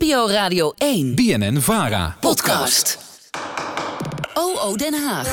NPO 0.00 0.28
Radio 0.28 0.72
1. 0.80 1.16
BNN 1.16 1.60
Vara. 1.60 2.12
Podcast. 2.20 2.98
OO 4.36 4.76
Den 4.76 4.94
Haag. 4.94 5.26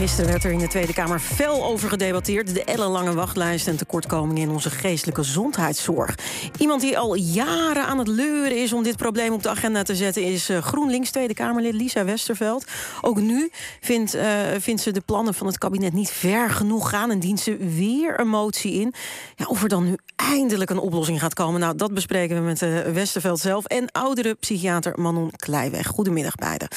Gisteren 0.00 0.30
werd 0.30 0.44
er 0.44 0.50
in 0.50 0.58
de 0.58 0.68
Tweede 0.68 0.92
Kamer 0.92 1.20
fel 1.20 1.64
over 1.64 1.88
gedebatteerd. 1.88 2.54
De 2.54 2.64
ellenlange 2.64 3.14
wachtlijst 3.14 3.66
en 3.66 3.76
tekortkomingen 3.76 4.42
in 4.42 4.50
onze 4.50 4.70
geestelijke 4.70 5.20
gezondheidszorg. 5.22 6.14
Iemand 6.58 6.80
die 6.80 6.98
al 6.98 7.14
jaren 7.14 7.86
aan 7.86 7.98
het 7.98 8.08
leuren 8.08 8.62
is 8.62 8.72
om 8.72 8.82
dit 8.82 8.96
probleem 8.96 9.32
op 9.32 9.42
de 9.42 9.48
agenda 9.48 9.82
te 9.82 9.96
zetten... 9.96 10.24
is 10.24 10.48
eh, 10.48 10.62
GroenLinks 10.62 11.10
Tweede 11.10 11.34
Kamerlid 11.34 11.74
Lisa 11.74 12.04
Westerveld. 12.04 12.64
Ook 13.00 13.20
nu 13.20 13.50
vindt, 13.80 14.14
uh, 14.14 14.22
vindt 14.58 14.82
ze 14.82 14.90
de 14.90 15.00
plannen 15.00 15.34
van 15.34 15.46
het 15.46 15.58
kabinet 15.58 15.92
niet 15.92 16.10
ver 16.10 16.50
genoeg 16.50 16.90
gaan... 16.90 17.10
en 17.10 17.18
dient 17.18 17.40
ze 17.40 17.56
weer 17.56 18.20
een 18.20 18.28
motie 18.28 18.72
in. 18.72 18.94
Ja, 19.36 19.44
of 19.46 19.62
er 19.62 19.68
dan 19.68 19.84
nu 19.84 19.96
eindelijk 20.16 20.70
een 20.70 20.78
oplossing 20.78 21.20
gaat 21.20 21.34
komen... 21.34 21.60
nou, 21.60 21.76
dat 21.76 21.94
bespreken 21.94 22.36
we 22.36 22.42
met 22.42 22.62
uh, 22.62 22.80
Westerveld 22.80 23.40
zelf... 23.40 23.64
en 23.64 23.92
oudere 23.92 24.34
psychiater 24.34 24.92
Manon 25.00 25.30
Kleiweg. 25.36 25.86
Goedemiddag 25.86 26.34
beiden. 26.34 26.68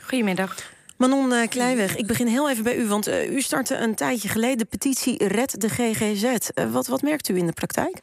Goedemiddag. 0.00 0.74
Manon 0.96 1.32
uh, 1.32 1.42
ik 1.96 2.06
begin 2.06 2.26
heel 2.26 2.50
even 2.50 2.64
bij 2.64 2.76
u, 2.76 2.86
want 2.86 3.08
uh, 3.08 3.32
u 3.32 3.40
startte 3.40 3.76
een 3.76 3.94
tijdje 3.94 4.28
geleden 4.28 4.58
de 4.58 4.64
petitie 4.64 5.28
Red 5.28 5.60
de 5.60 5.68
GGZ. 5.68 6.24
Uh, 6.24 6.72
wat, 6.72 6.86
wat 6.86 7.02
merkt 7.02 7.28
u 7.28 7.36
in 7.36 7.46
de 7.46 7.52
praktijk? 7.52 8.00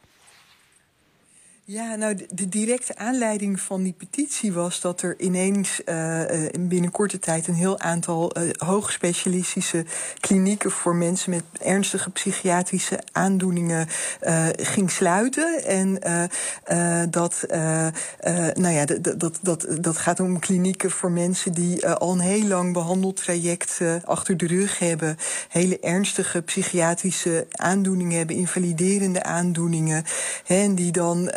Ja, 1.66 1.94
nou, 1.94 2.18
de, 2.34 2.48
directe 2.48 2.96
aanleiding 2.96 3.60
van 3.60 3.82
die 3.82 3.92
petitie 3.92 4.52
was 4.52 4.80
dat 4.80 5.02
er 5.02 5.20
ineens 5.20 5.80
uh, 5.86 6.20
binnen 6.60 6.90
korte 6.90 7.18
tijd 7.18 7.46
een 7.46 7.54
heel 7.54 7.80
aantal 7.80 8.38
uh, 8.38 8.50
hoogspecialistische 8.56 9.84
klinieken 10.20 10.70
voor 10.70 10.96
mensen 10.96 11.30
met 11.30 11.42
ernstige 11.60 12.10
psychiatrische 12.10 12.98
aandoeningen 13.12 13.88
ging 14.56 14.90
sluiten. 14.90 15.64
En 15.64 15.98
dat, 17.10 17.44
nou 18.54 18.68
ja, 18.68 18.84
dat, 18.84 19.20
dat, 19.20 19.38
dat, 19.42 19.66
dat 19.80 19.98
gaat 19.98 20.20
om 20.20 20.38
klinieken 20.38 20.90
voor 20.90 21.10
mensen 21.10 21.52
die 21.52 21.88
al 21.88 22.12
een 22.12 22.20
heel 22.20 22.46
lang 22.46 22.72
behandeltraject 22.72 23.80
achter 24.04 24.36
de 24.36 24.46
rug 24.46 24.78
hebben, 24.78 25.16
hele 25.48 25.78
ernstige 25.80 26.42
psychiatrische 26.42 27.46
aandoeningen 27.50 28.18
hebben, 28.18 28.36
invaliderende 28.36 29.22
aandoeningen, 29.22 30.04
hè, 30.44 30.62
en 30.62 30.74
die 30.74 30.92
dan. 30.92 31.32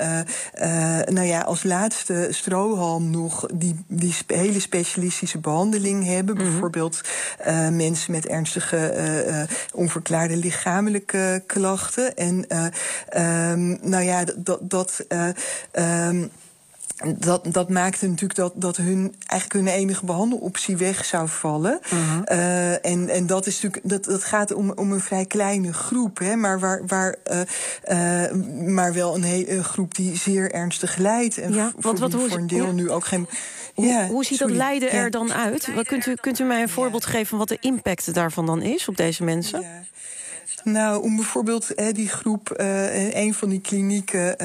Uh, 0.62 1.00
nou 1.06 1.28
ja, 1.28 1.42
als 1.42 1.64
laatste 1.64 2.28
strohalm 2.32 3.10
nog 3.10 3.46
die, 3.54 3.84
die 3.88 4.16
hele 4.28 4.60
specialistische 4.60 5.40
behandeling 5.40 6.06
hebben. 6.06 6.36
Mm 6.36 6.42
-hmm. 6.42 6.50
Bijvoorbeeld 6.50 7.02
uh, 7.48 7.70
mensen 7.70 8.12
met 8.12 8.28
ernstige 8.28 9.48
onverklaarde 9.74 10.38
lichamelijke 10.38 11.44
klachten. 11.46 12.16
En 12.16 12.46
um, 13.22 13.78
nou 13.82 14.04
ja, 14.04 14.24
dat. 14.36 14.60
dat 14.62 15.06
um, 15.72 16.30
dat, 17.18 17.46
dat 17.52 17.70
maakte 17.70 18.08
natuurlijk 18.08 18.40
dat, 18.40 18.54
dat 18.56 18.78
hun 18.78 19.16
eigenlijk 19.26 19.66
hun 19.66 19.76
enige 19.76 20.06
behandeloptie 20.06 20.78
weg 20.78 21.06
zou 21.06 21.30
vallen. 21.30 21.80
Uh 21.94 22.12
-huh. 22.12 22.38
uh, 22.38 22.86
en, 22.86 23.10
en 23.10 23.28
dat 23.28 23.46
is 23.46 23.62
natuurlijk 23.62 23.90
dat, 23.90 24.04
dat 24.04 24.24
gaat 24.24 24.54
om, 24.54 24.72
om 24.72 24.92
een 24.92 25.00
vrij 25.00 25.26
kleine 25.26 25.74
groep, 25.74 26.20
hè, 26.20 26.36
maar 26.36 26.60
waar, 26.60 26.82
waar 26.88 27.16
uh, 27.32 27.40
uh, 28.24 28.32
maar 28.74 28.94
wel 28.94 29.16
een 29.16 29.24
hele 29.24 29.64
groep 29.64 29.96
die 29.96 30.18
zeer 30.18 30.52
ernstig 30.52 30.96
lijdt. 30.96 31.38
En 31.38 31.54
ja, 31.54 31.72
voor, 31.78 31.98
wat, 31.98 32.12
voor 32.12 32.32
een 32.32 32.48
deel 32.48 32.66
ja. 32.66 32.72
nu 32.72 32.92
ook 32.92 33.06
geen. 33.06 33.28
Ja, 33.76 34.02
hoe, 34.02 34.12
hoe 34.12 34.26
ziet 34.26 34.38
sorry. 34.38 34.54
dat 34.54 34.62
lijden 34.62 34.92
er 34.92 35.12
dan 35.12 35.34
uit? 35.34 35.74
Wat, 35.74 35.88
kunt, 35.88 36.06
u, 36.06 36.16
kunt 36.16 36.40
u 36.40 36.44
mij 36.44 36.62
een 36.62 36.70
voorbeeld 36.70 37.06
geven 37.06 37.28
van 37.28 37.38
wat 37.38 37.50
de 37.50 37.58
impact 37.62 38.14
daarvan 38.14 38.46
dan 38.46 38.62
is 38.62 38.88
op 38.88 38.98
deze 38.98 39.24
mensen? 39.24 39.66
Nou, 40.64 41.04
om 41.04 41.16
bijvoorbeeld 41.16 41.74
eh, 41.74 41.94
die 41.94 42.10
groep, 42.10 42.54
uh, 42.58 43.16
een 43.16 43.34
van 43.34 43.50
die 43.50 43.62
klinieken 43.62 44.36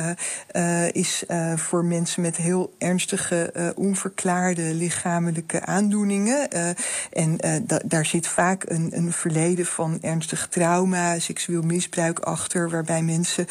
uh, 0.52 0.88
is 0.92 1.24
voor 1.56 1.84
mensen 1.84 2.22
met 2.22 2.36
heel 2.36 2.74
ernstige, 2.78 3.72
onverklaarde 3.76 4.62
lichamelijke 4.62 5.64
aandoeningen. 5.64 6.48
en 7.12 7.36
da 7.66 7.80
daar 7.84 8.06
zit 8.06 8.26
vaak 8.26 8.64
een, 8.66 8.90
een, 8.92 9.12
verleden 9.12 9.66
van 9.66 9.98
ernstig 10.00 10.48
trauma, 10.48 11.18
seksueel 11.18 11.62
misbruik 11.62 12.18
achter, 12.18 12.70
waarbij 12.70 13.02
mensen, 13.02 13.46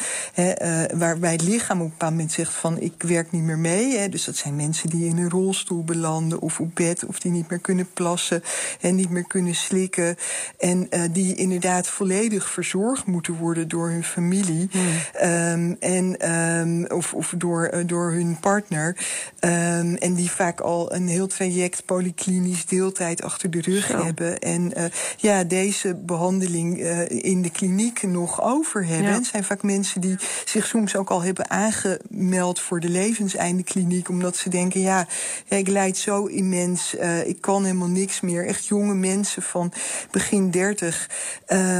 waarbij 0.94 1.32
het 1.32 1.42
lichaam 1.42 1.78
op 1.78 1.84
een 1.84 1.90
bepaald 1.90 2.10
moment 2.10 2.32
zegt 2.32 2.52
van 2.52 2.80
ik 2.80 3.02
werk 3.02 3.30
niet 3.30 3.42
meer 3.42 3.58
mee. 3.58 3.98
Hè. 3.98 4.08
Dus 4.08 4.24
dat 4.24 4.36
zijn 4.36 4.56
mensen 4.56 4.88
die 4.88 5.08
in 5.08 5.16
een 5.16 5.30
rolstoel 5.30 5.84
belanden 5.84 6.40
of 6.40 6.60
op 6.60 6.74
bed 6.74 7.04
of 7.04 7.20
die 7.20 7.32
niet 7.32 7.50
meer 7.50 7.60
kunnen 7.60 7.92
plassen 7.92 8.42
en 8.80 8.94
niet 8.94 9.10
meer 9.10 9.26
kunnen 9.26 9.54
slikken. 9.54 10.16
En 10.58 10.88
die 11.12 11.34
inderdaad 11.34 11.86
volledig 11.86 12.41
verzorgd 12.50 13.06
moeten 13.06 13.34
worden 13.34 13.68
door 13.68 13.90
hun 13.90 14.04
familie. 14.04 14.68
Hmm. 14.70 15.30
Um, 15.30 15.76
en, 15.80 16.30
um, 16.32 16.86
of, 16.86 17.14
of 17.14 17.34
door, 17.36 17.70
uh, 17.74 17.80
door 17.86 18.12
hun 18.12 18.36
partner. 18.40 18.96
Um, 19.40 19.94
en 19.94 20.14
die 20.14 20.30
vaak 20.30 20.60
al 20.60 20.94
een 20.94 21.08
heel 21.08 21.26
traject 21.26 21.84
polyklinisch 21.84 22.66
deeltijd 22.66 23.22
achter 23.22 23.50
de 23.50 23.60
rug 23.60 23.86
Zo. 23.86 24.04
hebben. 24.04 24.38
En 24.38 24.72
uh, 24.76 24.84
ja, 25.16 25.44
deze 25.44 25.94
behandeling 25.94 26.78
uh, 26.78 27.10
in 27.10 27.42
de 27.42 27.50
kliniek 27.50 28.02
nog 28.02 28.42
over 28.42 28.86
hebben. 28.86 29.10
Ja. 29.10 29.14
Het 29.14 29.26
zijn 29.26 29.44
vaak 29.44 29.62
mensen 29.62 30.00
die 30.00 30.16
zich 30.44 30.66
soms 30.66 30.96
ook 30.96 31.10
al 31.10 31.22
hebben 31.22 31.50
aangemeld 31.50 32.60
voor 32.60 32.80
de 32.80 32.88
levenseindekliniek. 32.88 34.08
Omdat 34.08 34.36
ze 34.36 34.48
denken, 34.48 34.80
ja, 34.80 35.06
ik 35.48 35.68
leid 35.68 35.96
zo 35.96 36.24
immens. 36.24 36.94
ik 37.24 37.40
kan 37.40 37.64
helemaal 37.64 37.88
niks 37.88 38.20
meer. 38.20 38.46
Echt 38.46 38.66
jonge 38.66 38.94
mensen 38.94 39.42
van 39.42 39.72
begin 40.10 40.50
dertig. 40.50 41.08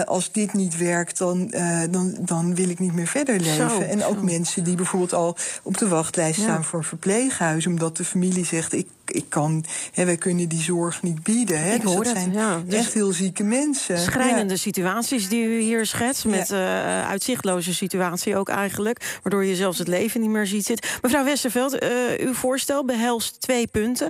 als 0.05 0.33
dit 0.33 0.52
niet 0.53 0.77
werkt, 0.77 1.19
dan, 1.19 1.53
uh, 1.55 1.83
dan, 1.91 2.17
dan 2.21 2.55
wil 2.55 2.69
ik 2.69 2.79
niet 2.79 2.95
meer 2.95 3.07
verder 3.07 3.41
leven. 3.41 3.71
Zo, 3.71 3.81
en 3.81 4.05
ook 4.05 4.17
zo. 4.17 4.23
mensen 4.23 4.65
die 4.65 4.77
bijvoorbeeld 4.77 5.13
al 5.13 5.37
op 5.63 5.79
de 5.79 5.89
wachtlijst 5.89 6.37
ja. 6.37 6.43
staan 6.43 6.65
voor 6.65 6.79
een 6.79 6.85
verpleeghuis, 6.85 7.67
omdat 7.67 7.97
de 7.97 8.05
familie 8.05 8.45
zegt: 8.45 8.73
ik, 8.73 8.89
ik 9.13 9.25
kan, 9.29 9.65
hè, 9.93 10.05
wij 10.05 10.17
kunnen 10.17 10.49
die 10.49 10.63
zorg 10.63 11.03
niet 11.03 11.23
bieden. 11.23 11.63
Hè. 11.63 11.75
Ik 11.75 11.81
dus 11.81 11.91
hoor 11.91 12.05
dat 12.05 12.13
het, 12.13 12.23
zijn 12.23 12.33
ja. 12.33 12.63
Dus 12.67 12.75
echt 12.75 12.93
heel 12.93 13.13
zieke 13.13 13.43
mensen. 13.43 13.99
Schrijnende 13.99 14.53
ja. 14.53 14.59
situaties 14.59 15.29
die 15.29 15.45
u 15.45 15.61
hier 15.61 15.87
schetst, 15.87 16.25
met 16.25 16.49
ja. 16.49 17.03
uh, 17.03 17.09
uitzichtloze 17.09 17.75
situatie 17.75 18.37
ook 18.37 18.49
eigenlijk, 18.49 19.19
waardoor 19.23 19.45
je 19.45 19.57
zelfs 19.57 19.79
het 19.79 19.89
leven 19.89 20.21
niet 20.21 20.31
meer 20.31 20.47
ziet 20.47 20.65
zitten. 20.67 20.91
Mevrouw 21.03 21.25
Westerveld, 21.25 21.83
uh, 21.83 21.89
uw 22.19 22.35
voorstel 22.35 22.85
behelst 22.85 23.41
twee 23.41 23.67
punten. 23.67 24.09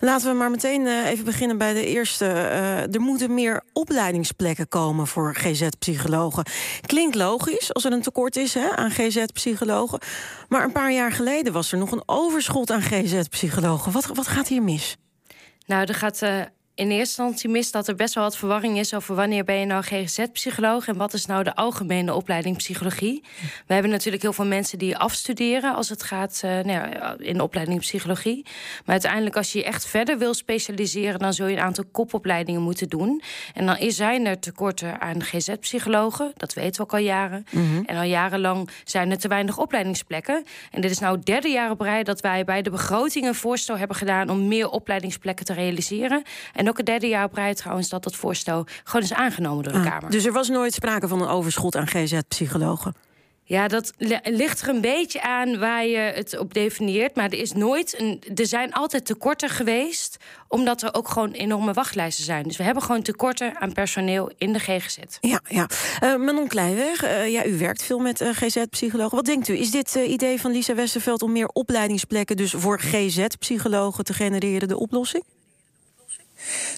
Laten 0.00 0.30
we 0.30 0.36
maar 0.36 0.50
meteen 0.50 0.80
uh, 0.80 1.06
even 1.06 1.24
beginnen 1.24 1.58
bij 1.58 1.72
de 1.72 1.86
eerste. 1.86 2.24
Er 2.92 3.00
moeten 3.00 3.34
meer 3.34 3.62
opleidingsplekken 3.72 4.68
komen 4.68 5.06
voor 5.06 5.34
GZ-psychologen. 5.34 6.44
Klinkt 6.86 7.14
logisch 7.14 7.74
als 7.74 7.84
er 7.84 7.92
een 7.92 8.02
tekort 8.02 8.36
is 8.36 8.54
hè, 8.54 8.76
aan 8.76 8.90
GZ-psychologen. 8.90 9.98
Maar 10.48 10.64
een 10.64 10.72
paar 10.72 10.92
jaar 10.92 11.12
geleden 11.12 11.52
was 11.52 11.72
er 11.72 11.78
nog 11.78 11.92
een 11.92 12.02
overschot 12.06 12.70
aan 12.70 12.82
GZ-psychologen. 12.82 13.92
Wat, 13.92 14.06
wat 14.06 14.26
gaat 14.30 14.48
hier 14.48 14.62
mis? 14.62 14.96
Nou, 15.66 15.84
er 15.84 15.94
gaat 15.94 16.22
uh, 16.22 16.42
in 16.80 16.90
eerste 16.90 17.22
instantie 17.22 17.50
mis 17.50 17.70
dat 17.70 17.88
er 17.88 17.94
best 17.94 18.14
wel 18.14 18.24
wat 18.24 18.36
verwarring 18.36 18.78
is 18.78 18.94
over 18.94 19.14
wanneer 19.14 19.44
ben 19.44 19.54
je 19.54 19.66
nou 19.66 19.82
GGZ-psycholoog 19.82 20.88
en 20.88 20.96
wat 20.96 21.12
is 21.12 21.26
nou 21.26 21.42
de 21.42 21.54
algemene 21.54 22.14
opleiding 22.14 22.56
psychologie. 22.56 23.22
We 23.66 23.72
hebben 23.72 23.90
natuurlijk 23.90 24.22
heel 24.22 24.32
veel 24.32 24.46
mensen 24.46 24.78
die 24.78 24.96
afstuderen 24.96 25.74
als 25.74 25.88
het 25.88 26.02
gaat 26.02 26.40
uh, 26.44 26.50
nou 26.50 26.70
ja, 26.70 27.14
in 27.18 27.36
de 27.36 27.42
opleiding 27.42 27.80
psychologie. 27.80 28.42
Maar 28.84 28.92
uiteindelijk, 28.92 29.36
als 29.36 29.52
je 29.52 29.58
je 29.58 29.64
echt 29.64 29.86
verder 29.86 30.18
wil 30.18 30.34
specialiseren, 30.34 31.18
dan 31.18 31.32
zul 31.32 31.46
je 31.46 31.56
een 31.56 31.62
aantal 31.62 31.84
kopopleidingen 31.92 32.62
moeten 32.62 32.88
doen. 32.88 33.22
En 33.54 33.66
dan 33.66 33.90
zijn 33.90 34.26
er 34.26 34.38
tekorten 34.38 35.00
aan 35.00 35.22
GZ-psychologen, 35.22 36.32
dat 36.36 36.54
weten 36.54 36.76
we 36.76 36.82
ook 36.82 36.92
al 36.92 37.04
jaren. 37.04 37.46
Mm 37.50 37.70
-hmm. 37.70 37.84
En 37.84 37.96
al 37.96 38.02
jarenlang 38.02 38.70
zijn 38.84 39.10
er 39.10 39.18
te 39.18 39.28
weinig 39.28 39.58
opleidingsplekken. 39.58 40.44
En 40.70 40.80
dit 40.80 40.90
is 40.90 40.98
nou 40.98 41.16
het 41.16 41.26
derde 41.26 41.48
jaar 41.48 41.70
op 41.70 41.80
rij 41.80 42.02
dat 42.02 42.20
wij 42.20 42.44
bij 42.44 42.62
de 42.62 42.70
begroting 42.70 43.26
een 43.26 43.34
voorstel 43.34 43.78
hebben 43.78 43.96
gedaan 43.96 44.30
om 44.30 44.48
meer 44.48 44.68
opleidingsplekken 44.68 45.44
te 45.44 45.52
realiseren. 45.52 46.22
En 46.52 46.68
ook 46.70 46.76
het 46.76 46.86
derde 46.86 47.08
jaar 47.08 47.24
op 47.24 47.34
rij 47.34 47.54
trouwens 47.54 47.88
dat 47.88 48.02
dat 48.02 48.16
voorstel 48.16 48.66
gewoon 48.84 49.02
is 49.02 49.12
aangenomen 49.12 49.64
door 49.64 49.72
de 49.72 49.78
ah, 49.78 49.84
Kamer. 49.84 50.10
Dus 50.10 50.24
er 50.24 50.32
was 50.32 50.48
nooit 50.48 50.74
sprake 50.74 51.08
van 51.08 51.22
een 51.22 51.28
overschot 51.28 51.76
aan 51.76 51.86
GZ-psychologen? 51.86 52.94
Ja, 53.50 53.68
dat 53.68 53.92
ligt 54.22 54.60
er 54.60 54.68
een 54.68 54.80
beetje 54.80 55.22
aan 55.22 55.58
waar 55.58 55.86
je 55.86 55.98
het 55.98 56.38
op 56.38 56.54
definieert. 56.54 57.16
Maar 57.16 57.24
er 57.24 57.38
is 57.38 57.52
nooit 57.52 58.00
een. 58.00 58.22
Er 58.34 58.46
zijn 58.46 58.72
altijd 58.72 59.06
tekorten 59.06 59.48
geweest. 59.48 60.16
Omdat 60.48 60.82
er 60.82 60.94
ook 60.94 61.08
gewoon 61.08 61.30
enorme 61.30 61.72
wachtlijsten 61.72 62.24
zijn. 62.24 62.42
Dus 62.42 62.56
we 62.56 62.62
hebben 62.62 62.82
gewoon 62.82 63.02
tekorten 63.02 63.60
aan 63.60 63.72
personeel 63.72 64.32
in 64.38 64.52
de 64.52 64.58
GGZ. 64.58 64.98
Ja, 65.20 65.40
ja. 65.48 65.68
Uh, 66.02 66.16
Manon 66.16 66.48
Kleiweg, 66.48 67.04
uh, 67.04 67.28
ja, 67.28 67.46
u 67.46 67.58
werkt 67.58 67.82
veel 67.82 67.98
met 67.98 68.20
uh, 68.20 68.28
GZ-psychologen. 68.32 69.16
Wat 69.16 69.26
denkt 69.26 69.48
u? 69.48 69.58
Is 69.58 69.70
dit 69.70 69.94
idee 69.94 70.40
van 70.40 70.50
Lisa 70.50 70.74
Westerveld 70.74 71.22
om 71.22 71.32
meer 71.32 71.48
opleidingsplekken, 71.48 72.36
dus 72.36 72.54
voor 72.56 72.80
GZ-psychologen 72.80 74.04
te 74.04 74.12
genereren, 74.12 74.68
de 74.68 74.78
oplossing? 74.78 75.24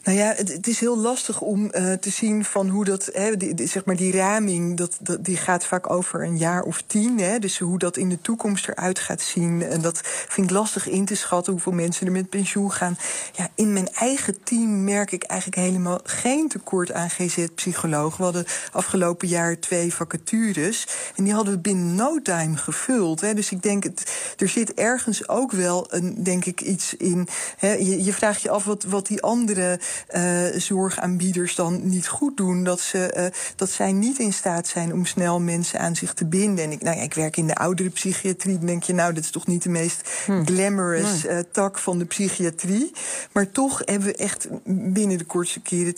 Nou 0.04 0.18
ja, 0.18 0.34
het, 0.36 0.66
is 0.66 0.80
heel 0.80 0.98
lastig 0.98 1.40
om 1.40 1.64
uh, 1.64 1.92
te 1.92 2.10
zien 2.10 2.44
van 2.44 2.68
hoe 2.68 2.84
dat, 2.84 3.08
hè, 3.12 3.36
die, 3.36 3.66
zeg 3.66 3.84
maar 3.84 3.96
die 3.96 4.16
raming, 4.16 4.76
dat, 4.76 4.96
dat, 5.00 5.24
die 5.24 5.36
gaat 5.36 5.64
vaak 5.64 5.90
over 5.90 6.24
een 6.24 6.38
jaar 6.38 6.62
of 6.62 6.82
tien. 6.86 7.18
Hè, 7.18 7.38
dus 7.38 7.58
hoe 7.58 7.78
dat 7.78 7.96
in 7.96 8.08
de 8.08 8.20
toekomst 8.20 8.68
eruit 8.68 8.98
gaat 8.98 9.20
zien. 9.20 9.62
En 9.62 9.80
dat 9.80 10.00
vind 10.04 10.50
ik 10.50 10.56
lastig 10.56 10.88
in 10.88 11.04
te 11.04 11.14
schatten, 11.14 11.52
hoeveel 11.52 11.72
mensen 11.72 12.06
er 12.06 12.12
met 12.12 12.28
pensioen 12.28 12.72
gaan. 12.72 12.98
Ja, 13.32 13.48
in 13.54 13.72
mijn 13.72 13.88
eigen 13.92 14.42
team 14.42 14.84
merk 14.84 15.12
ik 15.12 15.22
eigenlijk 15.22 15.60
helemaal 15.60 16.00
geen 16.04 16.48
tekort 16.48 16.92
aan 16.92 17.10
GZ-psychologen. 17.10 18.18
We 18.18 18.24
hadden 18.24 18.46
afgelopen 18.72 19.28
jaar 19.28 19.58
twee 19.58 19.94
vacatures. 19.94 20.86
En 21.16 21.24
die 21.24 21.32
hadden 21.32 21.54
we 21.54 21.60
binnen 21.60 21.94
no 21.94 22.22
time 22.22 22.56
gevuld. 22.56 23.20
Hè. 23.20 23.34
Dus 23.34 23.50
ik 23.50 23.62
denk, 23.62 23.84
het, 23.84 24.12
er 24.36 24.48
zit 24.48 24.74
ergens 24.74 25.28
ook 25.28 25.52
wel 25.52 25.86
een, 25.88 26.24
denk 26.24 26.44
ik, 26.44 26.60
iets 26.60 26.94
in. 26.94 27.28
Hè, 27.56 27.72
je, 27.72 28.04
je 28.04 28.12
vraagt 28.12 28.42
je 28.42 28.50
af 28.50 28.64
wat, 28.64 28.84
wat 28.84 29.06
die 29.06 29.22
andere 29.22 29.51
uh, 29.56 30.60
zorgaanbieders 30.60 31.54
dan 31.54 31.88
niet 31.88 32.08
goed 32.08 32.36
doen. 32.36 32.64
Dat, 32.64 32.80
ze, 32.80 33.14
uh, 33.16 33.24
dat 33.56 33.70
zij 33.70 33.92
niet 33.92 34.18
in 34.18 34.32
staat 34.32 34.66
zijn 34.66 34.92
om 34.92 35.06
snel 35.06 35.40
mensen 35.40 35.80
aan 35.80 35.96
zich 35.96 36.14
te 36.14 36.26
binden. 36.26 36.64
En 36.64 36.72
ik, 36.72 36.82
nou 36.82 36.96
ja, 36.96 37.02
ik 37.02 37.14
werk 37.14 37.36
in 37.36 37.46
de 37.46 37.54
oudere 37.54 37.88
psychiatrie. 37.88 38.58
Dan 38.58 38.66
denk 38.66 38.82
je, 38.82 38.94
nou, 38.94 39.12
dat 39.12 39.24
is 39.24 39.30
toch 39.30 39.46
niet 39.46 39.62
de 39.62 39.68
meest 39.68 40.10
hm. 40.26 40.44
glamorous 40.44 41.26
uh, 41.26 41.38
tak 41.52 41.78
van 41.78 41.98
de 41.98 42.04
psychiatrie. 42.04 42.92
Maar 43.32 43.50
toch 43.50 43.82
hebben 43.84 44.08
we 44.08 44.16
echt 44.16 44.48
binnen 44.64 45.18
de 45.18 45.24
kortste 45.24 45.60
keren 45.60 45.94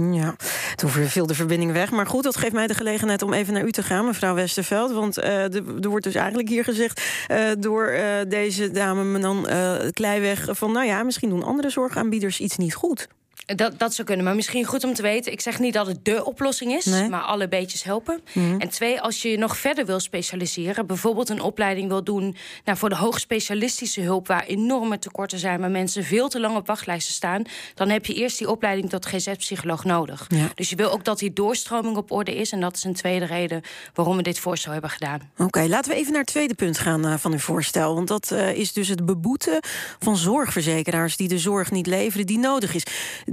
ja, 0.00 0.36
toen 0.74 0.90
viel 0.90 1.26
de 1.26 1.34
verbinding 1.34 1.72
weg. 1.72 1.90
Maar 1.90 2.06
goed, 2.06 2.24
dat 2.24 2.36
geeft 2.36 2.52
mij 2.52 2.66
de 2.66 2.74
gelegenheid 2.74 3.22
om 3.22 3.32
even 3.32 3.54
naar 3.54 3.64
u 3.64 3.72
te 3.72 3.82
gaan, 3.82 4.04
mevrouw 4.04 4.34
Westerveld. 4.34 4.92
Want 4.92 5.18
uh, 5.18 5.54
er 5.54 5.88
wordt 5.88 6.04
dus 6.04 6.14
eigenlijk 6.14 6.48
hier 6.48 6.64
gezegd 6.64 7.02
uh, 7.30 7.38
door 7.58 7.92
uh, 7.92 8.00
deze 8.28 8.70
dame, 8.70 9.04
Menan 9.04 9.46
Kleiweg... 9.92 10.48
van 10.50 10.72
nou 10.72 10.86
ja, 10.86 11.02
misschien 11.02 11.28
doen 11.28 11.42
andere 11.42 11.70
zorgaanbieders 11.70 12.40
iets 12.40 12.56
niet 12.56 12.74
goed. 12.74 13.08
Dat, 13.54 13.78
dat 13.78 13.94
zou 13.94 14.06
kunnen, 14.06 14.24
maar 14.24 14.34
misschien 14.34 14.64
goed 14.64 14.84
om 14.84 14.94
te 14.94 15.02
weten. 15.02 15.32
Ik 15.32 15.40
zeg 15.40 15.58
niet 15.58 15.72
dat 15.72 15.86
het 15.86 16.04
de 16.04 16.24
oplossing 16.24 16.72
is, 16.72 16.86
maar 16.86 17.20
alle 17.20 17.48
beetjes 17.48 17.82
helpen. 17.82 18.20
Mhm. 18.32 18.60
En 18.60 18.68
twee, 18.68 19.00
als 19.00 19.22
je 19.22 19.30
je 19.30 19.38
nog 19.38 19.56
verder 19.56 19.86
wil 19.86 20.00
specialiseren, 20.00 20.86
bijvoorbeeld 20.86 21.28
een 21.28 21.40
opleiding 21.40 21.88
wil 21.88 22.04
doen 22.04 22.36
nou, 22.64 22.78
voor 22.78 22.88
de 22.88 22.96
hoogspecialistische 22.96 24.00
hulp, 24.00 24.26
waar 24.26 24.44
enorme 24.44 24.98
tekorten 24.98 25.38
zijn, 25.38 25.60
waar 25.60 25.70
mensen 25.70 26.04
veel 26.04 26.28
te 26.28 26.40
lang 26.40 26.56
op 26.56 26.66
wachtlijsten 26.66 27.14
staan, 27.14 27.42
dan 27.74 27.88
heb 27.88 28.06
je 28.06 28.14
eerst 28.14 28.38
die 28.38 28.50
opleiding 28.50 28.90
tot 28.90 29.06
GZ-psycholoog 29.06 29.84
nodig. 29.84 30.26
Dus 30.54 30.70
je 30.70 30.76
wil 30.76 30.90
ook 30.90 31.04
dat 31.04 31.18
die 31.18 31.32
doorstroming 31.32 31.96
op 31.96 32.10
orde 32.10 32.36
is. 32.36 32.52
En 32.52 32.60
dat 32.60 32.76
is 32.76 32.84
een 32.84 32.94
tweede 32.94 33.24
reden 33.24 33.62
waarom 33.94 34.16
we 34.16 34.22
dit 34.22 34.38
voorstel 34.38 34.72
hebben 34.72 34.90
gedaan. 34.90 35.30
Oké, 35.36 35.66
laten 35.68 35.90
we 35.90 35.96
even 35.96 36.12
naar 36.12 36.20
het 36.20 36.30
tweede 36.30 36.54
punt 36.54 36.78
gaan 36.78 37.06
uh, 37.06 37.14
van 37.16 37.32
uw 37.32 37.38
voorstel. 37.38 37.94
Want 37.94 38.08
dat 38.08 38.30
uh, 38.32 38.52
is 38.52 38.72
dus 38.72 38.88
het 38.88 39.06
beboeten 39.06 39.58
van 39.98 40.16
zorgverzekeraars 40.16 41.16
die 41.16 41.28
de 41.28 41.38
zorg 41.38 41.70
niet 41.70 41.86
leveren 41.86 42.26
die 42.26 42.38
nodig 42.38 42.74
is 42.74 42.84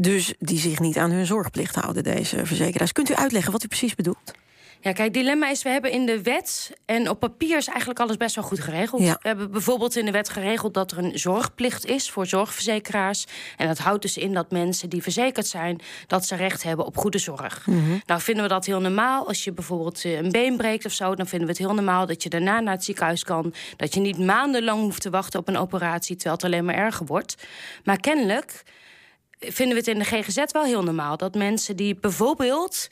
dus 0.04 0.34
die 0.40 0.60
zich 0.60 0.80
niet 0.80 0.98
aan 0.98 1.12
hun 1.12 1.26
zorgplicht 1.26 1.76
houden, 1.76 2.04
deze 2.04 2.46
verzekeraars. 2.46 2.92
Kunt 2.92 3.10
u 3.10 3.16
uitleggen 3.16 3.52
wat 3.52 3.64
u 3.64 3.68
precies 3.68 3.96
bedoelt? 3.96 4.34
Ja, 4.84 4.92
kijk, 4.92 4.98
het 4.98 5.14
dilemma 5.14 5.50
is, 5.50 5.64
we 5.64 5.70
hebben 5.70 5.92
in 5.92 6.06
de 6.06 6.22
wet... 6.22 6.72
en 6.86 7.10
op 7.10 7.20
papier 7.20 7.58
is 7.58 7.68
eigenlijk 7.68 8.00
alles 8.00 8.18
best 8.18 8.36
wel 8.36 8.44
goed 8.44 8.60
geregeld. 8.60 9.02
We 9.02 9.18
hebben 9.22 9.52
bijvoorbeeld 9.52 9.96
in 9.96 10.06
de 10.06 10.12
wet 10.12 10.30
geregeld 10.30 10.74
dat 10.74 10.92
er 10.92 10.98
een 10.98 11.20
zorgplicht 11.20 11.86
is... 11.86 12.10
voor 12.10 12.26
zorgverzekeraars. 12.26 13.26
En 13.58 13.68
dat 13.68 13.78
houdt 13.78 14.02
dus 14.02 14.18
in 14.18 14.34
dat 14.34 14.52
mensen 14.52 14.90
die 14.90 15.02
verzekerd 15.02 15.48
zijn... 15.48 15.82
dat 16.08 16.26
ze 16.26 16.36
recht 16.36 16.64
hebben 16.64 16.86
op 16.86 16.98
goede 16.98 17.18
zorg. 17.18 17.66
Mhm. 17.66 17.98
Nou 18.06 18.22
vinden 18.22 18.44
we 18.44 18.50
dat 18.50 18.66
heel 18.66 18.80
normaal. 18.80 19.28
Als 19.28 19.44
je 19.44 19.52
bijvoorbeeld 19.52 20.06
eh, 20.06 20.18
een 20.18 20.32
been 20.32 20.58
breekt 20.58 20.86
of 20.86 20.92
zo... 20.92 21.16
dan 21.16 21.28
vinden 21.28 21.48
we 21.48 21.54
het 21.54 21.64
heel 21.64 21.74
normaal 21.74 22.06
dat 22.06 22.24
je 22.24 22.30
daarna 22.30 22.60
naar 22.60 22.74
het 22.74 22.84
ziekenhuis 22.84 23.24
kan. 23.24 23.54
Dat 23.76 23.94
je 23.94 24.00
niet 24.00 24.18
maandenlang 24.18 24.82
hoeft 24.82 25.02
te 25.02 25.10
wachten 25.10 25.40
op 25.40 25.48
een 25.48 25.58
operatie... 25.58 26.16
terwijl 26.16 26.36
het 26.36 26.46
alleen 26.46 26.66
maar 26.66 26.76
erger 26.76 27.06
wordt. 27.06 27.36
Maar 27.84 28.00
kennelijk 28.00 28.64
vinden 29.48 29.76
we 29.76 29.80
het 29.80 29.88
in 29.88 30.00
de 30.00 30.06
GGZ 30.06 30.44
wel 30.52 30.64
heel 30.64 30.84
normaal 30.84 31.18
dat 31.18 31.36
mensen 31.36 31.76
die 31.76 31.96
bijvoorbeeld 31.96 32.88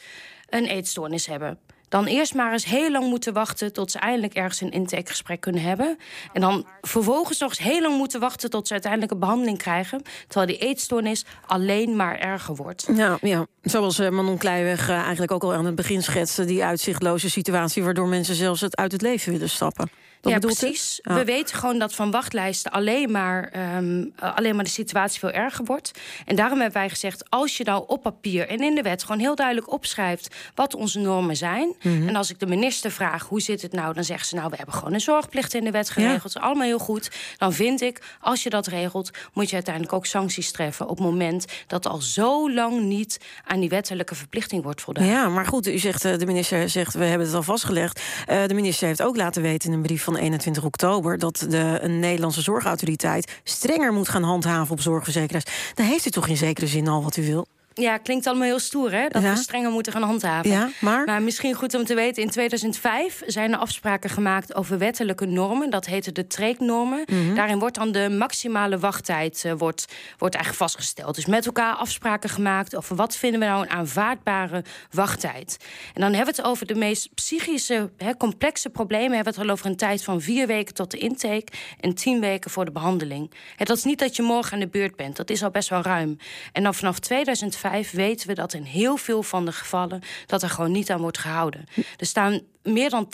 een 0.50 0.65
eetstoornis 0.65 1.25
hebben, 1.25 1.59
dan 1.92 2.06
eerst 2.06 2.33
maar 2.33 2.51
eens 2.51 2.65
heel 2.65 2.92
lang 2.92 3.07
moeten 3.07 3.33
wachten 3.33 3.74
tot 3.74 3.92
ze 3.92 4.00
eindelijk 4.00 4.33
ergens 4.33 4.62
een 4.62 4.71
intakegesprek 4.71 5.42
kunnen 5.42 5.62
hebben. 5.62 5.98
En 6.33 6.42
dan 6.42 6.65
vervolgens 6.81 7.39
nog 7.39 7.50
eens 7.50 7.59
heel 7.59 7.81
lang 7.81 7.98
moeten 7.98 8.19
wachten 8.19 8.50
tot 8.50 8.68
ze 8.68 8.74
uiteindelijk 8.74 9.12
een 9.12 9.19
behandeling 9.19 9.57
krijgen. 9.57 10.01
Terwijl 10.27 10.48
die 10.48 10.68
eetstoornis 10.68 11.25
alleen 11.45 11.95
maar 11.95 12.19
erger 12.19 12.56
wordt. 12.56 12.88
Ja, 12.95 13.18
ja. 13.21 13.45
zoals 13.62 14.00
uh, 14.00 14.09
Manon 14.09 14.38
Kleiweg 14.38 14.89
uh, 14.89 14.95
eigenlijk 14.95 15.31
ook 15.31 15.44
al 15.44 15.54
aan 15.54 15.65
het 15.65 15.75
begin 15.75 16.04
schetste, 16.04 16.45
die 16.45 16.63
uitzichtloze 16.63 17.30
situatie 17.30 17.83
waardoor 17.83 18.07
mensen 18.07 18.36
zelfs 18.36 18.62
het 18.62 18.75
uit 18.75 18.92
het 18.92 19.01
leven 19.01 19.31
willen 19.31 19.50
stappen 19.50 19.89
ja, 20.21 20.39
precies. 20.39 21.00
We 21.03 21.25
weten 21.25 21.56
gewoon 21.56 21.79
dat 21.79 21.95
van 21.95 22.12
wachtlijsten 22.12 22.71
alleen 22.71 23.12
maar, 23.12 23.53
um, 23.77 24.13
alleen 24.15 24.56
maar 24.56 24.63
de 24.63 24.69
situatie 24.69 25.19
veel 25.19 25.31
erger 25.31 25.65
wordt. 25.65 25.91
En 26.25 26.35
daarom 26.35 26.59
hebben 26.59 26.79
wij 26.79 26.89
gezegd: 26.89 27.29
als 27.29 27.57
je 27.57 27.63
nou 27.63 27.83
op 27.88 28.01
papier 28.01 28.47
en 28.47 28.59
in 28.59 28.75
de 28.75 28.81
wet 28.81 29.03
gewoon 29.03 29.19
heel 29.19 29.35
duidelijk 29.35 29.71
opschrijft 29.71 30.35
wat 30.56 30.75
onze 30.75 31.00
normen 31.00 31.35
zijn. 31.35 31.73
Mhm. 31.81 32.07
En 32.07 32.15
als 32.15 32.29
ik 32.29 32.39
de 32.39 32.45
minister 32.45 32.91
vraag 32.91 33.27
hoe 33.27 33.41
zit 33.41 33.62
het 33.62 33.71
nou, 33.71 33.94
dan 33.94 34.03
zegt 34.03 34.27
ze: 34.27 34.35
Nou, 34.35 34.50
we 34.50 34.56
hebben 34.56 34.75
gewoon 34.75 34.94
een 34.94 35.01
zorgplicht 35.01 35.53
in 35.53 35.63
de 35.63 35.71
wet 35.71 35.89
geregeld. 35.89 36.21
Dat 36.21 36.35
is 36.35 36.41
allemaal 36.41 36.65
heel 36.65 36.79
goed. 36.79 37.12
Dan 37.38 37.53
vind 37.53 37.81
ik, 37.81 38.01
als 38.19 38.44
je 38.44 38.50
dat 38.50 38.68
regelt, 38.68 39.09
moet 39.33 39.47
je 39.47 39.56
uiteindelijk 39.56 39.94
ook 39.94 40.06
sancties 40.06 40.51
treffen 40.51 40.88
op 40.88 40.97
het 40.97 41.06
moment 41.06 41.45
dat 41.68 41.88
al 41.88 42.01
zo 42.01 42.51
lang 42.51 42.81
niet 42.81 43.19
aan 43.45 43.59
die 43.59 43.69
wettelijke 43.69 44.15
verplichting 44.15 44.63
wordt 44.63 44.81
voldaan. 44.81 45.06
Ja, 45.06 45.29
maar 45.29 45.45
goed, 45.45 45.68
u 45.68 45.77
zegt, 45.77 46.06
eh, 46.06 46.18
de 46.18 46.25
minister 46.25 46.69
zegt: 46.69 46.94
we 46.94 47.06
hebben 47.06 47.27
het 47.27 47.35
al 47.35 47.44
vastgelegd. 47.44 48.01
Uh, 48.29 48.45
de 48.45 48.53
minister 48.53 48.88
heeft 48.88 49.01
ook 49.01 49.15
laten 49.15 49.41
weten 49.41 49.69
in 49.69 49.75
een 49.75 49.81
brief 49.81 50.03
van 50.03 50.11
van 50.12 50.22
21 50.22 50.63
oktober 50.63 51.18
dat 51.18 51.46
de 51.50 51.78
een 51.81 52.00
Nederlandse 52.00 52.42
zorgautoriteit 52.42 53.40
strenger 53.44 53.94
moet 53.94 54.10
gaan 54.10 54.24
handhaven 54.24 54.72
op 54.72 54.81
zorgverzekeraars. 54.81 55.74
Dan 55.74 55.86
heeft 55.86 56.06
u 56.06 56.10
toch 56.10 56.28
in 56.28 56.38
zekere 56.38 56.68
zin 56.68 56.88
al 56.88 57.04
wat 57.04 57.18
u 57.18 57.25
wil? 57.25 57.48
Ja, 57.73 57.97
klinkt 57.97 58.27
allemaal 58.27 58.45
heel 58.45 58.59
stoer, 58.59 58.91
hè? 58.91 59.07
Dat 59.07 59.21
we 59.21 59.35
strenger 59.35 59.71
moeten 59.71 59.91
gaan 59.94 60.03
handhaven. 60.03 60.51
Ja, 60.51 60.69
maar? 60.79 61.06
maar 61.06 61.21
misschien 61.21 61.53
goed 61.53 61.73
om 61.73 61.85
te 61.85 61.94
weten, 61.94 62.23
in 62.23 62.29
2005 62.29 63.21
zijn 63.25 63.51
er 63.51 63.57
afspraken 63.57 64.09
gemaakt 64.09 64.56
over 64.56 64.77
wettelijke 64.77 65.25
normen. 65.25 65.69
Dat 65.69 65.85
heette 65.85 66.12
de 66.12 66.27
treeknormen. 66.27 67.03
Mm 67.12 67.35
Daarin 67.35 67.59
wordt 67.59 67.75
dan 67.75 67.91
de 67.91 68.09
maximale 68.09 68.79
wachttijd 68.79 69.44
uh, 69.45 69.53
wordt, 69.57 69.85
wordt 70.18 70.35
eigenlijk 70.35 70.63
vastgesteld. 70.63 71.15
Dus 71.15 71.25
met 71.25 71.45
elkaar 71.45 71.73
afspraken 71.73 72.29
gemaakt 72.29 72.75
over 72.75 72.95
wat 72.95 73.15
vinden 73.15 73.39
we 73.39 73.45
nou 73.45 73.62
een 73.62 73.69
aanvaardbare 73.69 74.63
wachttijd. 74.91 75.57
En 75.94 76.01
dan 76.01 76.13
hebben 76.13 76.35
we 76.35 76.41
het 76.41 76.50
over 76.50 76.65
de 76.65 76.75
meest 76.75 77.13
psychische, 77.13 77.89
hè, 77.97 78.18
complexe 78.18 78.69
problemen. 78.69 79.15
Hebben 79.15 79.33
we 79.33 79.39
het 79.39 79.50
al 79.50 79.53
over 79.53 79.65
een 79.65 79.75
tijd 79.75 80.03
van 80.03 80.21
vier 80.21 80.47
weken 80.47 80.73
tot 80.73 80.91
de 80.91 80.97
intake 80.97 81.47
en 81.79 81.95
tien 81.95 82.19
weken 82.19 82.51
voor 82.51 82.65
de 82.65 82.71
behandeling. 82.71 83.31
Het, 83.56 83.68
dat 83.68 83.77
is 83.77 83.83
niet 83.83 84.00
dat 84.00 84.15
je 84.15 84.21
morgen 84.21 84.53
aan 84.53 84.59
de 84.59 84.68
beurt 84.68 84.95
bent. 84.95 85.15
Dat 85.15 85.29
is 85.29 85.44
al 85.44 85.51
best 85.51 85.69
wel 85.69 85.81
ruim. 85.81 86.18
En 86.51 86.63
dan 86.63 86.73
vanaf 86.73 87.00
2005 87.00 87.59
weten 87.92 88.28
we 88.28 88.34
dat 88.34 88.54
in 88.54 88.63
heel 88.63 88.98
veel 88.98 89.24
van 89.24 89.46
de 89.46 89.52
gevallen 89.52 90.02
dat 90.25 90.44
er 90.44 90.50
gewoon 90.50 90.72
niet 90.72 90.92
aan 90.92 91.02
wordt 91.02 91.18
gehouden. 91.18 91.66
Er 91.98 92.06
staan 92.06 92.42
meer 92.63 92.90
dan 92.90 93.08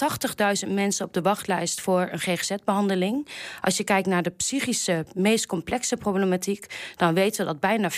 80.000 0.65 0.73
mensen 0.73 1.05
op 1.05 1.13
de 1.13 1.21
wachtlijst 1.21 1.81
voor 1.81 2.09
een 2.11 2.19
GGZ-behandeling. 2.19 3.27
Als 3.61 3.77
je 3.77 3.83
kijkt 3.83 4.07
naar 4.07 4.23
de 4.23 4.29
psychische, 4.29 5.05
meest 5.13 5.45
complexe 5.45 5.97
problematiek, 5.97 6.65
dan 6.95 7.13
weten 7.13 7.45
we 7.45 7.51
dat 7.51 7.59
bijna 7.59 7.91
40% 7.91 7.93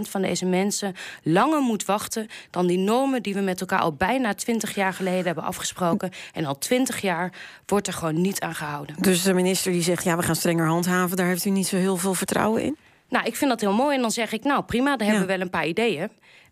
van 0.00 0.22
deze 0.22 0.46
mensen 0.46 0.94
langer 1.22 1.60
moet 1.60 1.84
wachten 1.84 2.26
dan 2.50 2.66
die 2.66 2.78
normen 2.78 3.22
die 3.22 3.34
we 3.34 3.40
met 3.40 3.60
elkaar 3.60 3.80
al 3.80 3.92
bijna 3.92 4.34
20 4.34 4.74
jaar 4.74 4.92
geleden 4.92 5.24
hebben 5.24 5.44
afgesproken. 5.44 6.10
En 6.32 6.44
al 6.44 6.58
20 6.58 7.00
jaar 7.00 7.32
wordt 7.66 7.86
er 7.86 7.92
gewoon 7.92 8.20
niet 8.20 8.40
aan 8.40 8.54
gehouden. 8.54 8.96
Dus 8.98 9.22
de 9.22 9.34
minister 9.34 9.72
die 9.72 9.82
zegt: 9.82 10.04
ja, 10.04 10.16
we 10.16 10.22
gaan 10.22 10.36
strenger 10.36 10.66
handhaven, 10.66 11.16
daar 11.16 11.26
heeft 11.26 11.44
u 11.44 11.50
niet 11.50 11.66
zo 11.66 11.76
heel 11.76 11.96
veel 11.96 12.14
vertrouwen 12.14 12.62
in? 12.62 12.76
Nou, 13.10 13.26
ik 13.26 13.36
vind 13.36 13.50
dat 13.50 13.60
heel 13.60 13.72
mooi. 13.72 13.96
En 13.96 14.00
dan 14.00 14.10
zeg 14.10 14.32
ik, 14.32 14.44
nou 14.44 14.62
prima, 14.62 14.96
daar 14.96 15.06
hebben 15.08 15.26
we 15.26 15.32
wel 15.32 15.40
een 15.40 15.50
paar 15.50 15.66
ideeën. 15.66 16.10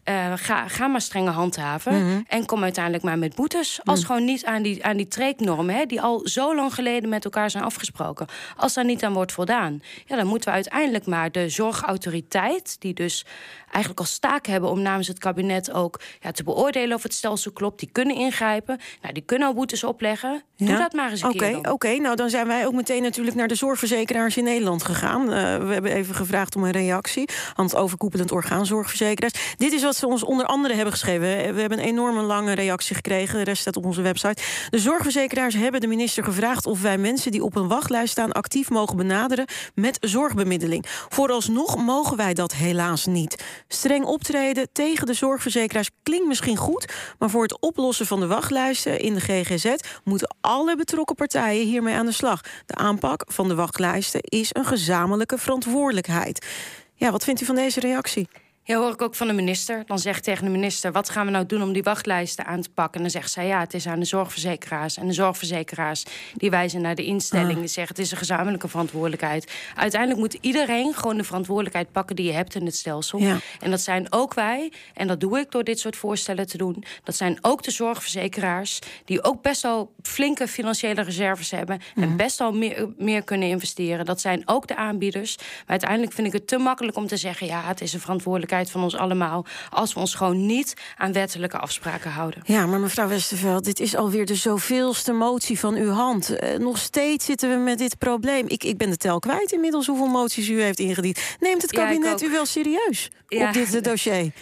Uh, 0.09 0.33
ga, 0.37 0.69
ga 0.69 0.87
maar 0.87 1.01
strenger 1.01 1.33
handhaven. 1.33 2.07
Mhm. 2.07 2.21
En 2.27 2.47
kom 2.47 2.63
uiteindelijk 2.63 3.05
maar 3.05 3.19
met 3.19 3.35
boetes. 3.35 3.81
Als 3.85 3.99
mhm. 3.99 4.07
gewoon 4.07 4.25
niet 4.25 4.45
aan 4.45 4.63
die, 4.63 4.85
aan 4.85 4.97
die 4.97 5.09
treeknormen, 5.09 5.89
die 5.89 6.01
al 6.01 6.21
zo 6.25 6.55
lang 6.55 6.75
geleden 6.75 7.09
met 7.09 7.25
elkaar 7.25 7.51
zijn 7.51 7.65
afgesproken. 7.65 8.27
Als 8.57 8.75
daar 8.75 8.85
niet 8.85 9.05
aan 9.05 9.13
wordt 9.13 9.33
voldaan, 9.33 9.83
ja, 10.07 10.17
dan 10.17 10.27
moeten 10.27 10.49
we 10.49 10.55
uiteindelijk 10.55 11.07
maar 11.07 11.33
de 11.33 11.49
zorgautoriteit, 11.49 12.77
die 12.79 12.95
dus 12.95 13.27
eigenlijk 13.71 14.01
als 14.01 14.19
taak 14.19 14.47
hebben 14.47 14.71
om 14.71 14.81
namens 14.83 15.09
het 15.09 15.19
kabinet 15.19 15.73
ook 15.73 16.01
ja, 16.21 16.31
te 16.31 16.45
beoordelen 16.45 16.97
of 16.97 17.03
het 17.03 17.15
stelsel 17.15 17.53
klopt. 17.53 17.79
Die 17.79 17.89
kunnen 17.93 18.17
ingrijpen. 18.17 18.81
Nou, 19.03 19.15
die 19.15 19.23
kunnen 19.23 19.49
al 19.49 19.55
boetes 19.55 19.85
opleggen. 19.85 20.43
Doe 20.57 20.77
dat 20.77 20.93
maar 20.93 21.11
eens 21.11 21.23
een 21.23 21.37
keer. 21.37 21.57
Oké, 21.57 21.71
oké. 21.71 21.97
nou 21.97 22.17
dan 22.17 22.31
zijn 22.31 22.47
wij 22.47 22.67
ook 22.67 22.73
meteen 22.73 23.03
natuurlijk 23.03 23.37
naar 23.37 23.49
de 23.49 23.55
zorgverzekeraars 23.55 24.37
in 24.37 24.45
Nederland 24.45 24.83
gegaan. 24.83 25.23
Uh, 25.23 25.29
we 25.29 25.73
hebben 25.73 25.93
even 25.93 26.15
gevraagd 26.15 26.57
om 26.57 26.65
een 26.65 26.71
reactie 26.71 27.29
aan 27.55 27.65
het 27.65 27.77
overkoepelend 27.77 28.33
orgaan 28.33 28.67
zorgverzekeraars. 28.67 29.55
Dit 29.57 29.73
is 29.73 29.83
wat 29.83 29.97
ze 29.99 30.07
ons 30.07 30.25
onder 30.25 30.47
andere 30.47 30.75
hebben 30.75 30.93
geschreven. 30.93 31.55
We 31.55 31.61
hebben 31.61 31.79
een 31.79 31.85
enorme 31.85 32.23
lange 32.23 32.53
reactie 32.53 32.97
gekregen. 32.97 33.39
De 33.39 33.45
rest 33.45 33.61
staat 33.61 33.77
op 33.77 33.85
onze 33.85 34.03
website. 34.03 34.43
De 34.71 34.79
zorgverzekeraars 34.79 35.55
hebben 35.55 35.81
de 35.81 35.87
minister 35.87 36.25
gevraagd 36.25 36.67
of 36.67 36.83
wij 36.83 36.99
mensen 36.99 37.31
die 37.31 37.45
op 37.45 37.57
een 37.57 37.69
wachtlijst 37.69 38.13
staan 38.13 38.33
actief 38.33 38.71
mogen 38.71 38.97
benaderen 38.97 39.47
met 39.75 39.99
zorgbemiddeling. 40.01 40.85
Vooralsnog 41.09 41.77
mogen 41.77 42.17
wij 42.17 42.35
dat 42.35 42.55
helaas 42.55 43.07
niet. 43.07 43.45
Streng 43.69 44.05
optreden 44.05 44.69
tegen 44.73 45.07
de 45.07 45.15
zorgverzekeraars 45.15 45.91
klinkt 46.03 46.27
misschien 46.27 46.57
goed, 46.57 46.93
maar 47.19 47.31
voor 47.31 47.43
het 47.43 47.61
oplossen 47.61 48.07
van 48.07 48.21
de 48.21 48.27
wachtlijsten 48.27 49.01
in 49.01 49.15
de 49.15 49.21
GGZ 49.21 49.75
moeten 50.05 50.37
alle 50.41 50.77
betrokken 50.77 51.15
partijen 51.15 51.67
hiermee 51.67 51.95
aan 51.95 52.07
de 52.07 52.13
slag. 52.13 52.41
De 52.67 52.75
aanpak 52.75 53.25
van 53.27 53.49
de 53.49 53.55
wachtlijsten 53.55 54.21
is 54.21 54.51
een 54.53 54.65
gezamenlijke 54.65 55.39
verantwoordelijkheid. 55.39 56.47
Ja, 56.95 57.11
wat 57.11 57.25
vindt 57.25 57.41
u 57.41 57.45
van 57.45 57.55
deze 57.55 57.81
reactie? 57.81 58.29
Ja, 58.69 58.77
hoor 58.77 58.93
ik 58.93 59.03
ook 59.03 59.15
van 59.15 59.27
de 59.27 59.33
minister. 59.33 59.83
Dan 59.87 59.99
zegt 59.99 60.25
tegen 60.25 60.45
de 60.45 60.51
minister: 60.51 60.93
wat 60.93 61.11
gaan 61.11 61.27
we 61.27 61.33
nou 61.33 61.47
doen 61.47 61.63
om 61.63 61.73
die 61.73 61.83
wachtlijsten 61.83 62.47
aan 62.47 62.61
te 62.61 62.71
pakken? 62.71 62.95
En 62.95 63.01
dan 63.01 63.11
zegt 63.11 63.31
zij: 63.31 63.47
ja, 63.47 63.61
het 63.61 63.75
is 63.75 63.87
aan 63.87 63.99
de 63.99 64.05
zorgverzekeraars. 64.05 64.97
En 64.97 65.07
de 65.07 65.13
zorgverzekeraars 65.13 66.05
die 66.35 66.51
wijzen 66.51 66.81
naar 66.81 66.95
de 66.95 67.05
instelling. 67.05 67.53
Ah. 67.53 67.59
Die 67.59 67.69
zeggen: 67.69 67.97
het 67.97 68.05
is 68.05 68.11
een 68.11 68.17
gezamenlijke 68.17 68.69
verantwoordelijkheid. 68.69 69.53
Uiteindelijk 69.75 70.21
moet 70.21 70.39
iedereen 70.41 70.95
gewoon 70.95 71.17
de 71.17 71.25
verantwoordelijkheid 71.25 71.93
pakken 71.93 72.17
die 72.17 72.27
je 72.27 72.33
hebt 72.33 72.55
in 72.55 72.65
het 72.65 72.77
stelsel. 72.77 73.21
En 73.61 73.71
dat 73.71 73.81
zijn 73.81 74.13
ook 74.13 74.35
wij. 74.35 74.73
En 74.95 75.07
dat 75.07 75.21
doe 75.21 75.39
ik 75.39 75.51
door 75.51 75.65
dit 75.65 75.79
soort 75.79 75.97
voorstellen 75.97 76.47
te 76.47 76.57
doen. 76.57 76.85
Dat 77.05 77.17
zijn 77.17 77.39
ook 77.41 77.63
de 77.63 77.71
zorgverzekeraars, 77.71 78.79
die 79.05 79.25
ook 79.25 79.43
best 79.43 79.63
wel 79.63 79.93
flinke 80.03 80.49
financiële 80.49 81.03
reserves 81.03 81.51
hebben. 81.51 81.81
En 81.95 82.17
best 82.17 82.39
wel 82.39 82.53
meer, 82.53 82.89
meer 82.97 83.23
kunnen 83.23 83.49
investeren. 83.49 84.05
Dat 84.05 84.21
zijn 84.21 84.43
ook 84.45 84.67
de 84.67 84.77
aanbieders. 84.77 85.37
Maar 85.37 85.47
uiteindelijk 85.67 86.13
vind 86.13 86.27
ik 86.27 86.33
het 86.33 86.47
te 86.47 86.59
makkelijk 86.59 86.97
om 86.97 87.07
te 87.07 87.17
zeggen: 87.17 87.47
ja, 87.47 87.63
het 87.63 87.81
is 87.81 87.93
een 87.93 88.01
verantwoordelijkheid 88.01 88.57
van 88.67 88.83
ons 88.83 88.97
allemaal. 88.97 89.47
als 89.71 89.95
we 89.95 90.01
ons 90.01 90.15
gewoon 90.15 90.47
niet 90.47 90.75
aan 90.97 91.13
wettelijke 91.13 91.59
afspraken 91.59 92.11
houden. 92.11 92.43
Ja, 92.45 92.67
maar 92.67 92.81
mevrouw 92.81 93.09
Westerveld, 93.09 93.65
dit 93.65 93.81
is 93.81 93.97
alweer 93.97 94.27
de 94.27 94.35
zoveelste 94.35 95.13
motie 95.13 95.59
van 95.59 95.75
uw 95.75 95.91
hand. 95.91 96.31
Uh, 96.31 96.59
nog 96.59 96.79
steeds 96.79 97.25
zitten 97.25 97.51
we 97.51 97.57
met 97.57 97.79
dit 97.79 97.99
probleem. 97.99 98.45
Ik, 98.49 98.65
ik 98.65 98.77
ben 98.77 98.91
de 98.91 98.97
tel 98.97 99.19
kwijt 99.19 99.53
inmiddels 99.53 99.87
hoeveel 99.87 100.07
moties 100.07 100.49
u 100.49 100.63
heeft 100.63 100.79
ingediend. 100.79 101.21
Neemt 101.41 101.63
het 101.63 101.73
kabinet 101.73 102.23
u 102.23 102.31
wel 102.31 102.47
serieus 102.47 103.11
op 103.29 103.53
dit 103.53 103.85
dossier? 103.85 104.33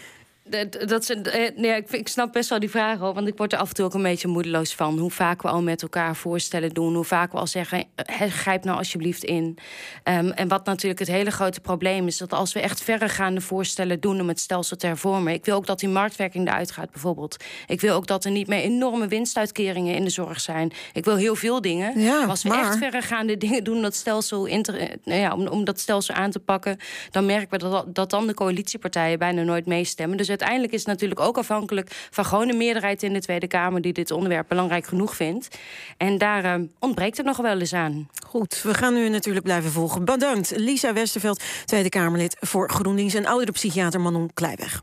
Dat 0.87 1.05
ze, 1.05 1.15
eh, 1.15 1.57
nee, 1.57 1.77
ik, 1.77 1.91
ik, 1.91 2.09
snap 2.09 2.33
best 2.33 2.49
wel 2.49 2.59
die 2.59 2.71
vraag 2.71 2.99
hoor. 2.99 3.15
Want 3.15 3.29
ik 3.29 3.37
word 3.37 3.53
er 3.53 3.59
af 3.59 3.69
en 3.69 3.75
toe 3.75 3.85
ook 3.85 3.95
een 3.95 4.03
beetje 4.03 4.29
moedeloos 4.29 4.75
van. 4.75 4.99
Hoe 4.99 5.11
vaak 5.11 5.43
we 5.43 5.49
al 5.49 5.63
met 5.63 5.83
elkaar 5.83 6.17
voorstellen 6.17 6.71
doen. 6.71 6.95
Hoe 6.95 7.05
vaak 7.05 7.33
we 7.33 7.39
al 7.39 7.47
zeggen: 7.47 7.85
eh, 7.95 8.31
grijp 8.31 8.65
nou 8.65 8.79
alsjeblieft 8.79 9.25
in. 9.25 9.59
Um, 10.05 10.31
en 10.31 10.49
wat 10.49 10.65
natuurlijk 10.65 10.99
het 10.99 11.09
hele 11.09 11.31
grote 11.31 11.61
probleem 11.61 12.07
is. 12.07 12.19
Dat 12.19 12.33
als 12.33 12.53
we 12.53 12.61
echt 12.61 12.83
verregaande 12.83 13.41
voorstellen 13.41 14.01
doen 14.01 14.21
om 14.21 14.29
het 14.29 14.41
stelsel 14.41 14.77
te 14.77 14.87
hervormen. 14.87 15.33
Ik 15.33 15.45
wil 15.45 15.57
ook 15.57 15.67
dat 15.67 15.81
die 15.81 15.89
marktwerking 15.89 16.49
eruit 16.49 16.71
gaat, 16.71 16.91
bijvoorbeeld. 16.91 17.37
Ik 17.67 17.81
wil 17.81 17.95
ook 17.95 18.07
dat 18.07 18.25
er 18.25 18.31
niet 18.31 18.47
meer 18.47 18.61
enorme 18.61 19.09
winstuitkeringen 19.09 19.95
in 19.95 20.05
de 20.05 20.11
zorg 20.11 20.41
zijn. 20.41 20.73
Ik 20.93 21.05
wil 21.05 21.17
heel 21.17 21.37
veel 21.37 21.61
dingen. 21.61 22.01
Ja, 22.01 22.21
maar 22.21 22.29
als 22.29 22.43
we 22.43 22.55
echt 22.55 22.77
verregaande 22.77 23.37
dingen 23.37 23.65
doen 23.65 23.77
om 23.77 23.83
dat 23.83 23.95
stelsel, 23.95 24.47
inter, 24.47 24.79
eh, 24.79 24.89
nou 25.05 25.21
ja, 25.21 25.35
om, 25.35 25.47
om 25.47 25.65
dat 25.65 25.81
stelsel 25.81 26.15
aan 26.15 26.31
te 26.31 26.39
pakken. 26.39 26.79
dan 27.11 27.27
merken 27.27 27.51
we 27.51 27.69
dat, 27.69 27.95
dat 27.95 28.11
dan 28.11 28.27
de 28.27 28.35
coalitiepartijen 28.35 29.19
bijna 29.19 29.43
nooit 29.43 29.67
meestemmen. 29.67 30.17
Dus 30.17 30.29
uiteindelijk 30.41 30.73
is 30.73 30.79
het 30.79 30.89
natuurlijk 30.89 31.21
ook 31.21 31.39
afhankelijk 31.39 32.09
van 32.11 32.25
gewoon 32.25 32.49
een 32.49 32.57
meerderheid 32.57 33.03
in 33.03 33.13
de 33.13 33.21
Tweede 33.21 33.47
Kamer 33.47 33.81
die 33.81 33.93
dit 33.93 34.11
onderwerp 34.11 34.49
belangrijk 34.49 34.87
genoeg 34.87 35.17
vindt. 35.17 35.59
En 35.97 36.19
daar 36.19 36.59
uh, 36.59 36.67
ontbreekt 36.79 37.17
het 37.17 37.27
nog 37.27 37.37
wel 37.37 37.59
eens 37.59 37.73
aan. 37.73 38.09
Goed, 38.27 38.63
we 38.63 38.75
gaan 38.75 38.95
nu 38.95 39.09
natuurlijk 39.09 39.45
blijven 39.45 39.71
volgen. 39.71 40.05
Bedankt, 40.05 40.53
Lisa 40.57 40.93
Westerveld, 40.93 41.43
Tweede 41.65 41.89
Kamerlid 41.89 42.37
voor 42.41 42.71
GroenLinks 42.71 43.15
en 43.15 43.27
ouderpsychiater 43.27 44.01
Manon 44.01 44.31
Kleiweg. 44.35 44.83